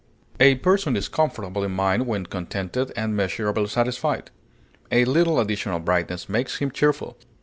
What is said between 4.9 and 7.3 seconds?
A little additional brightness makes him cheerful.